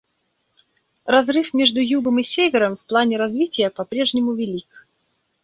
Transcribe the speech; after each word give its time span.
Разрыв 1.05 1.53
между 1.53 1.79
Югом 1.79 2.17
и 2.17 2.23
Севером 2.23 2.75
в 2.75 2.83
плане 2.87 3.17
развития 3.17 3.69
по-прежнему 3.69 4.33
велик. 4.33 4.87